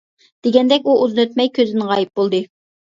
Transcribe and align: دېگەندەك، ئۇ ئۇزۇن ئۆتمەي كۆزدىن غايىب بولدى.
دېگەندەك، 0.47 0.87
ئۇ 0.89 0.97
ئۇزۇن 1.03 1.23
ئۆتمەي 1.27 1.55
كۆزدىن 1.59 1.89
غايىب 1.93 2.15
بولدى. 2.23 2.47